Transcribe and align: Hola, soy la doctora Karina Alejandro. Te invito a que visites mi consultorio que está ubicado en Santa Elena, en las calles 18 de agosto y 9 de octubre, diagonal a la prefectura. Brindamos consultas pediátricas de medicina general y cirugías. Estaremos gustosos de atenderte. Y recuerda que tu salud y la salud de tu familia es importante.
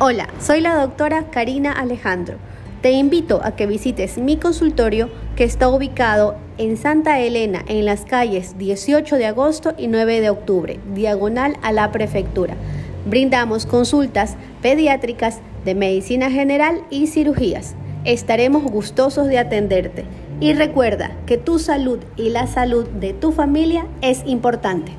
Hola, 0.00 0.28
soy 0.38 0.60
la 0.60 0.76
doctora 0.76 1.24
Karina 1.28 1.72
Alejandro. 1.72 2.36
Te 2.82 2.92
invito 2.92 3.40
a 3.42 3.56
que 3.56 3.66
visites 3.66 4.16
mi 4.16 4.36
consultorio 4.36 5.10
que 5.34 5.42
está 5.42 5.68
ubicado 5.68 6.36
en 6.56 6.76
Santa 6.76 7.18
Elena, 7.18 7.64
en 7.66 7.84
las 7.84 8.04
calles 8.04 8.56
18 8.58 9.16
de 9.16 9.26
agosto 9.26 9.74
y 9.76 9.88
9 9.88 10.20
de 10.20 10.30
octubre, 10.30 10.78
diagonal 10.94 11.56
a 11.62 11.72
la 11.72 11.90
prefectura. 11.90 12.54
Brindamos 13.06 13.66
consultas 13.66 14.36
pediátricas 14.62 15.40
de 15.64 15.74
medicina 15.74 16.30
general 16.30 16.84
y 16.90 17.08
cirugías. 17.08 17.74
Estaremos 18.04 18.62
gustosos 18.62 19.26
de 19.26 19.38
atenderte. 19.38 20.04
Y 20.38 20.52
recuerda 20.52 21.10
que 21.26 21.38
tu 21.38 21.58
salud 21.58 21.98
y 22.14 22.28
la 22.28 22.46
salud 22.46 22.86
de 22.86 23.14
tu 23.14 23.32
familia 23.32 23.88
es 24.00 24.22
importante. 24.26 24.92